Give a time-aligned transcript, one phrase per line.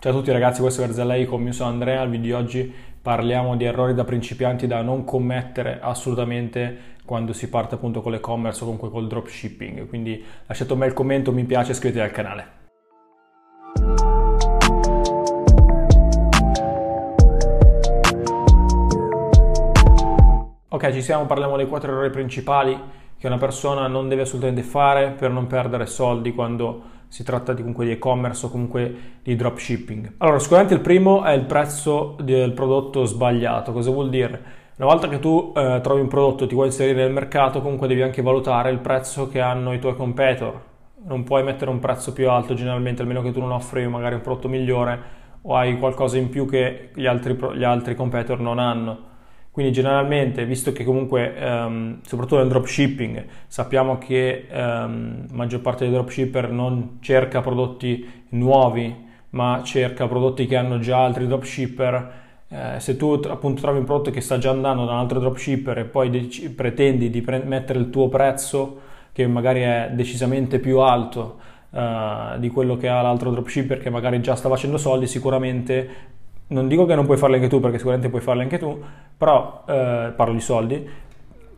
[0.00, 2.74] Ciao a tutti ragazzi, questo è Verzella Ecom, io sono Andrea, al video di oggi
[3.02, 8.62] parliamo di errori da principianti da non commettere assolutamente quando si parte appunto con l'e-commerce
[8.62, 12.46] o comunque col dropshipping, quindi lasciate un bel commento, mi piace iscrivetevi al canale.
[20.68, 22.74] Ok, ci siamo, parliamo dei quattro errori principali
[23.18, 27.58] che una persona non deve assolutamente fare per non perdere soldi quando si tratta di,
[27.58, 30.12] comunque di e-commerce o comunque di dropshipping.
[30.18, 33.72] Allora, sicuramente il primo è il prezzo del prodotto sbagliato.
[33.72, 34.58] Cosa vuol dire?
[34.76, 37.88] Una volta che tu eh, trovi un prodotto e ti vuoi inserire nel mercato, comunque
[37.88, 40.68] devi anche valutare il prezzo che hanno i tuoi competitor.
[41.02, 44.20] Non puoi mettere un prezzo più alto generalmente, almeno che tu non offri magari un
[44.20, 49.08] prodotto migliore o hai qualcosa in più che gli altri, gli altri competitor non hanno.
[49.50, 55.84] Quindi generalmente, visto che comunque, um, soprattutto nel dropshipping, sappiamo che la um, maggior parte
[55.84, 62.12] dei dropshipper non cerca prodotti nuovi, ma cerca prodotti che hanno già altri dropshipper.
[62.48, 65.78] Eh, se tu appunto trovi un prodotto che sta già andando da un altro dropshipper
[65.78, 68.80] e poi dec- pretendi di pre- mettere il tuo prezzo,
[69.12, 71.38] che magari è decisamente più alto
[71.70, 75.88] uh, di quello che ha l'altro dropshipper che magari già sta facendo soldi, sicuramente
[76.50, 78.78] non dico che non puoi farle anche tu, perché sicuramente puoi farle anche tu,
[79.16, 80.88] però eh, parlo di soldi,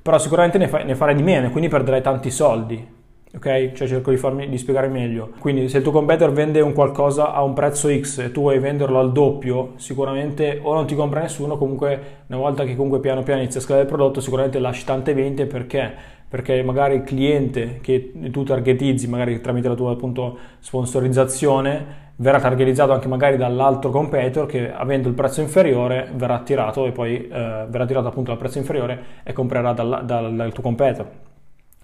[0.03, 3.01] però sicuramente ne, fa, ne farai di meno, quindi perderai tanti soldi.
[3.35, 3.73] Ok?
[3.73, 5.31] Cioè cerco di, farmi, di spiegare meglio.
[5.39, 8.59] Quindi se il tuo competitor vende un qualcosa a un prezzo X e tu vuoi
[8.59, 13.23] venderlo al doppio, sicuramente o non ti compra nessuno, comunque una volta che comunque piano
[13.23, 15.95] piano inizia a scalare il prodotto, sicuramente lasci tante vendite perché?
[16.29, 22.93] Perché magari il cliente che tu targetizzi, magari tramite la tua appunto sponsorizzazione, verrà targetizzato
[22.93, 27.85] anche magari dall'altro competitor che avendo il prezzo inferiore verrà attirato e poi eh, verrà
[27.85, 31.09] attirato appunto dal prezzo inferiore e comprerà dal, dal, dal tuo competitor.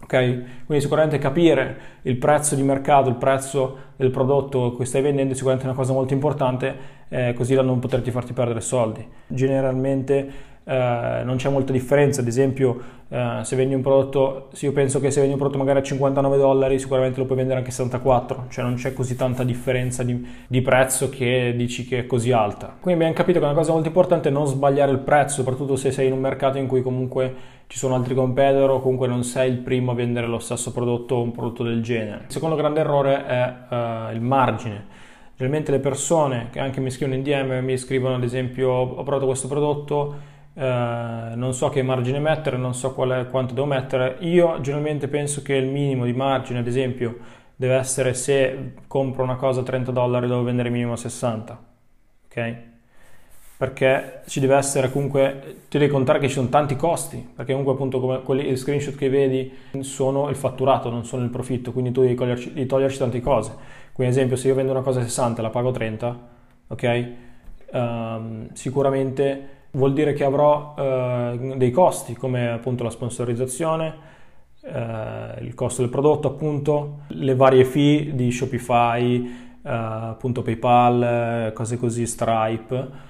[0.01, 0.11] Ok?
[0.65, 5.35] Quindi sicuramente capire il prezzo di mercato, il prezzo del prodotto che stai vendendo è
[5.35, 6.77] sicuramente una cosa molto importante,
[7.09, 9.07] eh, così da non poterti farti perdere soldi.
[9.27, 10.31] Generalmente
[10.69, 15.11] eh, non c'è molta differenza, ad esempio eh, se vendi un prodotto, io penso che
[15.11, 18.47] se vendi un prodotto magari a 59 dollari sicuramente lo puoi vendere anche a 64,
[18.51, 22.77] cioè non c'è così tanta differenza di, di, prezzo che dici che è così alta.
[22.79, 25.91] Quindi abbiamo capito che una cosa molto importante è non sbagliare il prezzo, soprattutto se
[25.91, 27.35] sei in un mercato in cui comunque
[27.67, 31.15] ci sono altri competitor o comunque non sei il primo a vendere lo stesso prodotto
[31.15, 32.25] o un prodotto del genere.
[32.27, 34.97] Il secondo grande errore è uh, il margine.
[35.35, 39.25] Generalmente le persone che anche mi scrivono in DM mi scrivono ad esempio ho provato
[39.25, 44.17] questo prodotto eh, non so che margine mettere, non so è, quanto devo mettere.
[44.21, 47.17] Io generalmente penso che il minimo di margine, ad esempio,
[47.55, 51.65] deve essere se compro una cosa a 30 dollari devo vendere minimo a 60,
[52.27, 52.57] ok?
[53.57, 57.75] Perché ci deve essere comunque, ti devi contare che ci sono tanti costi, perché comunque
[57.75, 62.01] appunto come quelli screenshot che vedi sono il fatturato, non sono il profitto, quindi tu
[62.01, 63.55] devi toglierci, devi toglierci tante cose.
[63.93, 66.29] Quindi ad esempio se io vendo una cosa a 60 e la pago 30,
[66.69, 67.13] ok?
[67.71, 73.95] Um, sicuramente vuol dire che avrò eh, dei costi come appunto la sponsorizzazione,
[74.63, 79.25] eh, il costo del prodotto appunto, le varie fee di Shopify,
[79.63, 83.07] eh, appunto PayPal, cose così, Stripe,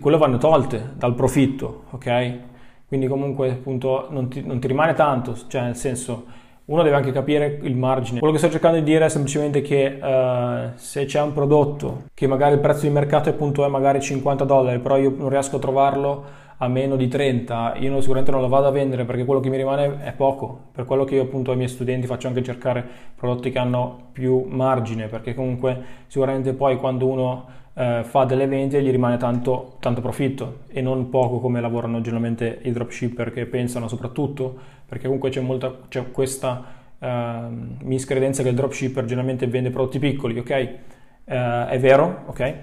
[0.00, 2.38] quelle vanno tolte dal profitto, ok?
[2.86, 6.26] Quindi comunque appunto non ti, non ti rimane tanto, cioè nel senso
[6.66, 8.18] uno deve anche capire il margine.
[8.18, 12.26] Quello che sto cercando di dire è semplicemente che uh, se c'è un prodotto che
[12.26, 15.58] magari il prezzo di mercato appunto è magari 50 dollari, però io non riesco a
[15.58, 16.24] trovarlo
[16.58, 19.56] a meno di 30, io sicuramente non lo vado a vendere perché quello che mi
[19.56, 20.66] rimane è poco.
[20.70, 22.86] Per quello che io appunto ai miei studenti faccio anche cercare
[23.16, 28.82] prodotti che hanno più margine, perché comunque sicuramente poi quando uno eh, fa delle vendite
[28.82, 33.88] gli rimane tanto, tanto profitto e non poco come lavorano generalmente i dropshipper che pensano
[33.88, 34.56] soprattutto,
[34.86, 36.64] perché comunque c'è, molta, c'è questa
[36.98, 37.40] eh,
[37.82, 40.50] miscredenza che il dropshipper generalmente vende prodotti piccoli, ok?
[40.50, 42.54] Eh, è vero, ok?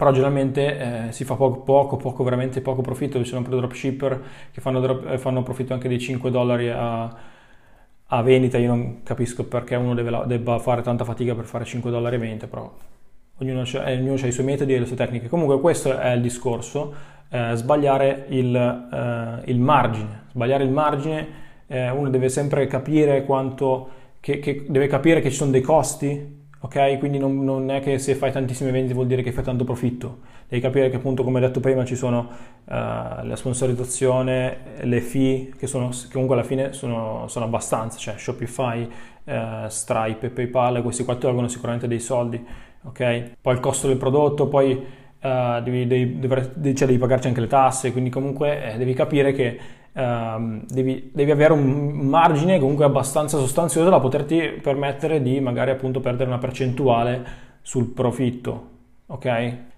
[0.00, 4.62] però generalmente eh, si fa poco, poco, poco, veramente poco profitto, ci sono dropshipper che
[4.62, 7.14] fanno, drop, eh, fanno, profitto anche di 5 dollari a,
[8.06, 11.90] a, vendita, io non capisco perché uno deve, debba fare tanta fatica per fare 5
[11.90, 12.72] dollari a vendita, però
[13.40, 15.28] ognuno, ha, ha i suoi metodi e le sue tecniche.
[15.28, 16.94] Comunque questo è il discorso,
[17.28, 21.26] eh, sbagliare il, eh, il, margine, sbagliare il margine,
[21.66, 23.88] eh, uno deve sempre capire quanto,
[24.20, 26.98] che, che deve capire che ci sono dei costi ok?
[26.98, 30.18] Quindi non, non, è che se fai tantissime vendite vuol dire che fai tanto profitto,
[30.48, 32.18] devi capire che appunto come detto prima ci sono
[32.64, 38.14] uh, la sponsorizzazione, le fee che, sono, che comunque alla fine sono, sono abbastanza, cioè
[38.18, 38.88] Shopify,
[39.24, 42.44] uh, Stripe PayPal, questi qua tolgono sicuramente dei soldi,
[42.82, 43.32] ok?
[43.40, 47.46] Poi il costo del prodotto, poi uh, devi, devi, devi, cioè devi, pagarci anche le
[47.46, 49.58] tasse, quindi comunque eh, devi capire che
[49.92, 55.98] Uh, devi, devi, avere un margine comunque abbastanza sostanzioso da poterti permettere di magari appunto
[55.98, 57.24] perdere una percentuale
[57.60, 58.68] sul profitto,
[59.06, 59.24] ok?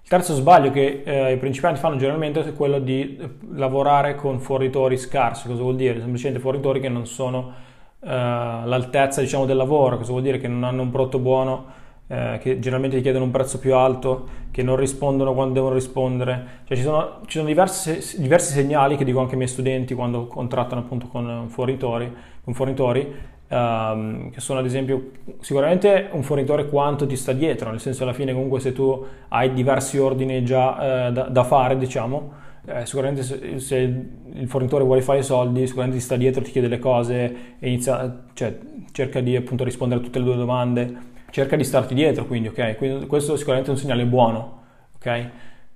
[0.02, 4.40] Il terzo sbaglio che eh, i principianti fanno generalmente è quello di eh, lavorare con
[4.40, 5.46] fornitori scarsi.
[5.46, 6.00] Cosa vuol dire?
[6.00, 7.52] Semplicemente fornitori che non sono
[8.00, 9.96] eh, all'altezza diciamo, del lavoro.
[9.96, 10.38] Cosa vuol dire?
[10.38, 11.66] Che non hanno un prodotto buono,
[12.06, 16.60] eh, che generalmente ti chiedono un prezzo più alto, che non rispondono quando devono rispondere.
[16.64, 20.26] Cioè ci sono, ci sono diversi, diversi segnali che dico anche ai miei studenti quando
[20.26, 22.12] contrattano appunto con fornitori,
[22.44, 25.10] con fornitori Um, che sono ad esempio
[25.40, 29.52] sicuramente un fornitore quanto ti sta dietro, nel senso alla fine comunque se tu hai
[29.52, 32.32] diversi ordini già eh, da, da, fare, diciamo,
[32.64, 36.50] eh, sicuramente se, se, il fornitore vuole fare i soldi, sicuramente ti sta dietro, ti
[36.50, 38.56] chiede le cose inizia, cioè,
[38.90, 40.96] cerca di appunto rispondere a tutte le tue domande,
[41.32, 44.60] cerca di starti dietro, quindi ok, quindi questo sicuramente è un segnale buono,
[44.94, 45.30] ok?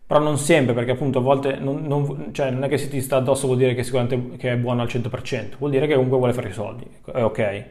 [0.07, 3.01] però non sempre perché appunto a volte non, non, cioè non, è che se ti
[3.01, 6.17] sta addosso vuol dire che sicuramente che è buono al 100%, vuol dire che comunque
[6.17, 7.65] vuole fare i soldi, è ok.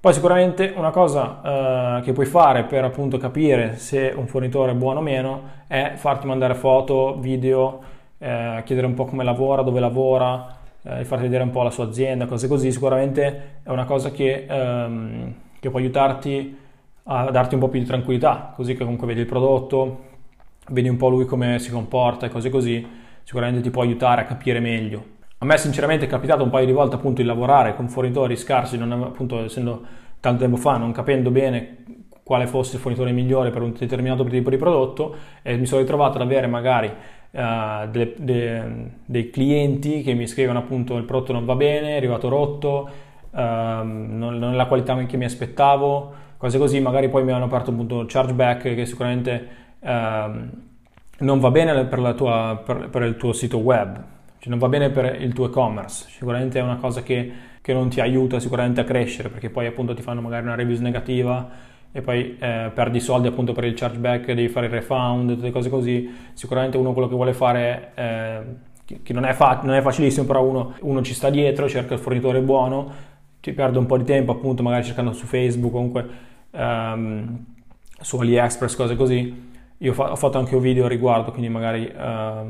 [0.00, 4.74] Poi sicuramente una cosa uh, che puoi fare per appunto capire se un fornitore è
[4.74, 7.80] buono o meno è farti mandare foto, video,
[8.18, 11.84] eh, chiedere un po' come lavora, dove lavora, eh, farti vedere un po' la sua
[11.84, 16.63] azienda, cose così, sicuramente è una cosa che, um, che può aiutarti
[17.04, 20.12] a darti un po' più di tranquillità, così che comunque vedi il prodotto,
[20.68, 22.86] vedi un po' lui come si comporta e cose così,
[23.22, 25.12] sicuramente ti può aiutare a capire meglio.
[25.38, 28.78] A me sinceramente è capitato un paio di volte appunto di lavorare con fornitori scarsi,
[28.78, 29.82] non, appunto essendo
[30.20, 31.84] tanto tempo fa, non capendo bene
[32.22, 36.16] quale fosse il fornitore migliore per un determinato tipo di prodotto e mi sono ritrovato
[36.16, 38.62] ad avere magari uh, delle, de,
[39.04, 42.88] dei clienti che mi scrivono appunto il prodotto non va bene, è arrivato rotto,
[43.30, 46.12] uh, non, non è la qualità che mi aspettavo,
[46.44, 50.50] cose così, magari poi mi hanno aperto appunto un chargeback che sicuramente Ehm,
[51.18, 54.02] non va bene per, tua, per, per, il tuo sito web,
[54.38, 57.88] cioè non va bene per il tuo e-commerce, sicuramente è una cosa che, che, non
[57.88, 62.00] ti aiuta sicuramente a crescere perché poi appunto ti fanno magari una review negativa e
[62.00, 66.12] poi eh, perdi soldi appunto per il chargeback, devi fare il refund, tutte cose così,
[66.32, 67.90] sicuramente uno quello che vuole fare...
[67.94, 71.94] Eh, che non è, fa- non è, facilissimo, però uno, uno, ci sta dietro, cerca
[71.94, 72.92] il fornitore buono,
[73.40, 76.06] ti perde un po' di tempo appunto magari cercando su Facebook, comunque
[76.54, 77.44] um,
[78.00, 81.84] su AliExpress, cose così, io fa- ho fatto anche un video a riguardo, quindi magari
[81.84, 82.48] uh,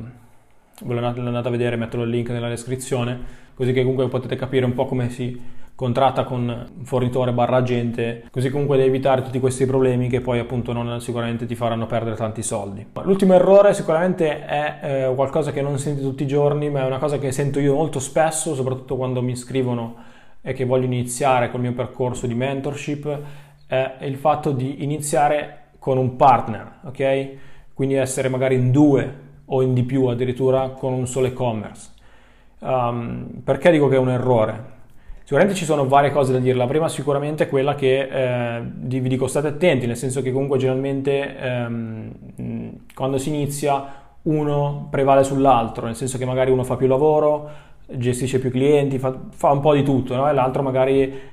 [0.83, 4.65] ve lo andate a vedere, metto il link nella descrizione, così che comunque potete capire
[4.65, 9.41] un po' come si contratta con un fornitore barra agente, così comunque da evitare tutti
[9.41, 12.87] questi problemi che poi appunto non sicuramente ti faranno perdere tanti soldi.
[13.03, 16.99] L'ultimo errore sicuramente è eh, qualcosa che non senti tutti i giorni, ma è una
[16.99, 19.97] cosa che sento io molto spesso, soprattutto quando mi scrivono
[20.43, 23.19] e che voglio iniziare col mio percorso di mentorship,
[23.99, 27.29] è il fatto di iniziare con un partner, ok?
[27.75, 31.91] Quindi essere magari in due o in di più addirittura con un solo e-commerce.
[32.61, 34.73] Um, perché dico che è un errore?
[35.25, 36.55] Sicuramente ci sono varie cose da dire.
[36.55, 40.59] La prima sicuramente è quella che eh, vi dico state attenti, nel senso che comunque
[40.59, 42.13] generalmente ehm,
[42.95, 47.49] quando si inizia uno prevale sull'altro, nel senso che magari uno fa più lavoro,
[47.87, 50.29] gestisce più clienti, fa, fa un po' di tutto, no?
[50.29, 51.33] e l'altro magari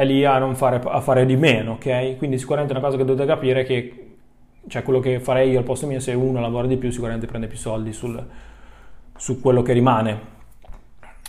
[0.00, 2.16] è lì a, non fare, a fare di meno, ok?
[2.16, 4.06] Quindi sicuramente una cosa che dovete capire è che
[4.66, 7.48] cioè quello che farei io al posto mio, se uno lavora di più, sicuramente prende
[7.48, 8.22] più soldi sul,
[9.14, 10.20] su quello che rimane.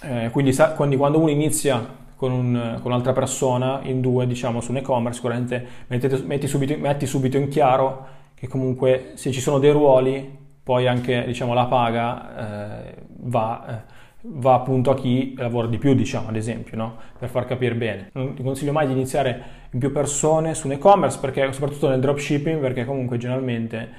[0.04, 1.86] Eh, quindi, sa, quindi, quando uno inizia
[2.16, 6.78] con, un, con, un'altra persona, in due, diciamo, su un e-commerce, sicuramente mettete, metti, subito,
[6.78, 11.66] metti subito in chiaro che comunque se ci sono dei ruoli, poi anche diciamo, la
[11.66, 13.66] paga eh, va...
[13.68, 16.96] Eh, va appunto a chi lavora di più, diciamo, ad esempio, no?
[17.18, 18.10] per far capire bene.
[18.14, 22.00] Non ti consiglio mai di iniziare in più persone su un e-commerce, perché, soprattutto nel
[22.00, 23.90] dropshipping, perché comunque generalmente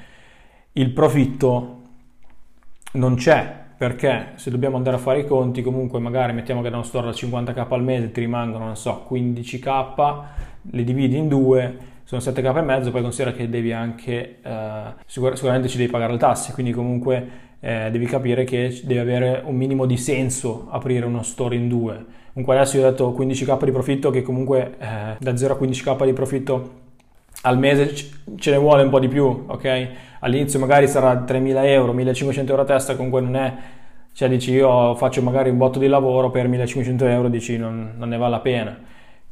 [0.73, 1.81] il profitto
[2.93, 6.77] non c'è, perché se dobbiamo andare a fare i conti, comunque magari mettiamo che da
[6.77, 10.23] uno store da 50k al mese ti rimangono, non so, 15k,
[10.71, 15.35] le dividi in due, sono 7k e mezzo, poi considera che devi anche, eh, sicur-
[15.35, 19.55] sicuramente ci devi pagare le tasse, quindi comunque eh, devi capire che deve avere un
[19.55, 22.05] minimo di senso aprire uno store in due.
[22.33, 26.05] Comunque adesso io ho detto 15k di profitto che comunque eh, da 0 a 15k
[26.05, 26.81] di profitto
[27.43, 27.95] al mese
[28.37, 29.89] ce ne vuole un po' di più, ok?
[30.21, 33.55] All'inizio magari sarà 3.000 euro, 1.500 euro a testa, comunque non è...
[34.13, 38.09] Cioè dici io faccio magari un botto di lavoro per 1.500 euro, dici non, non
[38.09, 38.79] ne vale la pena.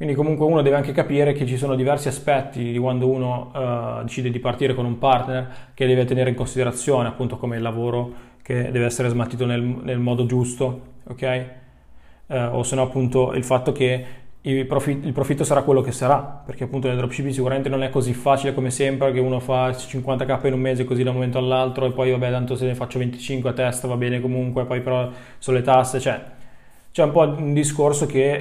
[0.00, 4.02] Quindi comunque uno deve anche capire che ci sono diversi aspetti di quando uno uh,
[4.02, 8.10] decide di partire con un partner che deve tenere in considerazione, appunto come il lavoro
[8.40, 11.44] che deve essere smattito nel, nel modo giusto, ok?
[12.28, 14.04] Uh, o se no appunto il fatto che
[14.40, 16.16] il profitto, il profitto, sarà quello che sarà,
[16.46, 20.46] perché appunto nel dropshipping sicuramente non è così facile come sembra che uno fa 50k
[20.46, 22.98] in un mese così da un momento all'altro e poi vabbè tanto se ne faccio
[22.98, 26.38] 25 a testa va bene comunque, poi però sono le tasse, cioè
[26.92, 28.34] c'è un po' un discorso che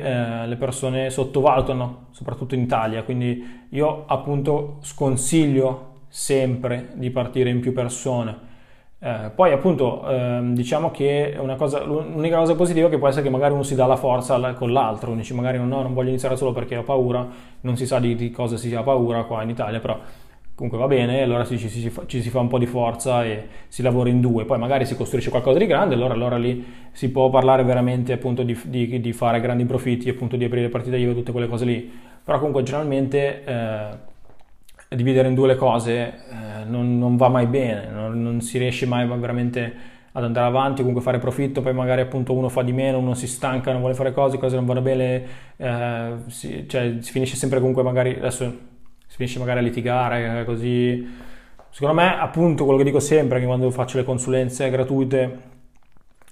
[0.44, 7.60] eh, le persone sottovalutano, soprattutto in Italia, quindi io appunto sconsiglio sempre di partire in
[7.60, 8.48] più persone.
[9.02, 13.54] Eh, poi appunto ehm, diciamo che cosa, l'unica cosa positiva che può essere che magari
[13.54, 16.52] uno si dà la forza con l'altro, uno dice magari no, non voglio iniziare solo
[16.52, 17.26] perché ho paura,
[17.62, 19.98] non si sa di, di cosa si ha paura qua in Italia, però
[20.60, 23.48] comunque va bene, allora ci, ci, ci, ci, si fa un po' di forza e
[23.70, 27.10] si lavora in due, poi magari si costruisce qualcosa di grande, allora, allora lì si
[27.12, 31.14] può parlare veramente appunto di, di, di, fare grandi profitti, appunto di aprire partite IVA,
[31.14, 31.90] tutte quelle cose lì,
[32.22, 37.90] però comunque generalmente eh, dividere in due le cose eh, non, non, va mai bene,
[37.90, 39.74] non, non, si riesce mai veramente
[40.12, 43.28] ad andare avanti, comunque fare profitto, poi magari appunto uno fa di meno, uno si
[43.28, 45.24] stanca, non vuole fare cose, cose non vanno bene,
[45.56, 48.68] eh, si, cioè si finisce sempre comunque magari adesso
[49.10, 51.28] si finisce magari a litigare, così.
[51.72, 55.58] Secondo me, appunto, quello che dico sempre, che quando faccio le consulenze gratuite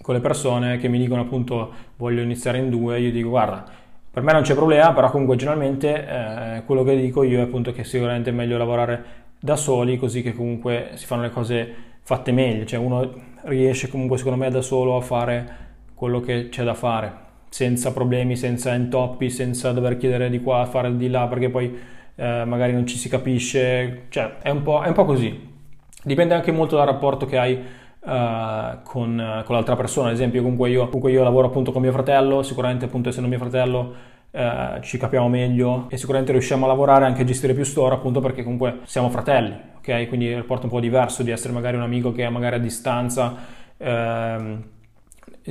[0.02, 3.66] con le persone che mi dicono appunto voglio iniziare in due, io dico guarda,
[4.10, 7.74] per me non c'è problema, però comunque generalmente eh, quello che dico io è appunto
[7.74, 9.04] che sicuramente è meglio lavorare
[9.40, 13.12] da soli, così che comunque si fanno le cose fatte meglio, cioè uno
[13.44, 17.12] riesce comunque secondo me da solo a fare quello che c'è da fare,
[17.50, 21.78] senza problemi, senza intoppi, senza dover chiedere di qua, fare di là, perché poi
[22.20, 25.56] eh, magari non ci si capisce, cioè è un, è un, po', così.
[26.04, 30.70] Dipende anche molto dal rapporto che hai uh, con, con, l'altra persona, ad esempio comunque
[30.70, 34.98] io, comunque io lavoro appunto con mio fratello, sicuramente appunto essendo mio fratello Uh, ci
[34.98, 38.80] capiamo meglio e sicuramente riusciamo a lavorare anche a gestire più store appunto perché comunque
[38.84, 40.08] siamo fratelli, ok?
[40.10, 42.56] Quindi il rapporto è un po' diverso di essere magari un amico che è magari
[42.56, 43.36] a distanza.
[43.78, 44.76] Uh,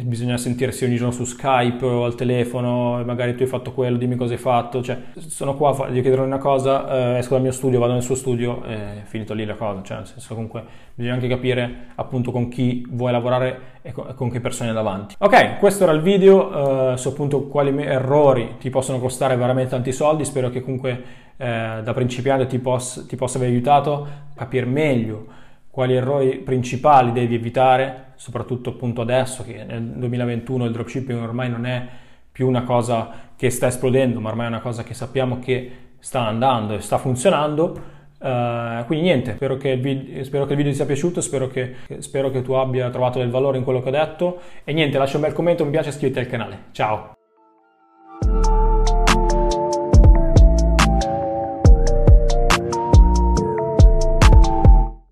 [0.03, 4.17] bisogna sentirsi ogni giorno su Skype o al telefono, magari tu hai fatto quello, dimmi
[4.17, 7.79] cosa hai fatto, cioè sono qua, gli chiederò una cosa, eh, esco dal mio studio,
[7.79, 10.63] vado nel suo studio e è finito lì la cosa, cioè nel senso comunque
[10.95, 15.15] bisogna anche capire appunto con chi vuoi lavorare e con, che persone davanti.
[15.19, 19.93] Ok, questo era il video eh, su appunto quali errori ti possono costare veramente tanti
[19.93, 24.67] soldi, spero che comunque eh, da principiante ti, poss- ti possa aver aiutato a capire
[24.67, 25.45] meglio
[25.77, 31.67] quali errori principali devi evitare, soprattutto appunto adesso che nel 2021 il dropshipping ormai non
[31.67, 31.87] è
[32.33, 36.27] più una cosa che sta esplodendo, ma ormai è una cosa che sappiamo che sta
[36.27, 37.95] andando e sta funzionando.
[38.19, 41.75] Uh, quindi niente, spero che, video, spero che, il video ti sia piaciuto, spero che,
[41.99, 45.17] spero che tu abbia trovato del valore in quello che ho detto e niente, lascia
[45.17, 46.59] un bel commento, mi piace e iscriviti al canale.
[46.73, 47.16] Ciao!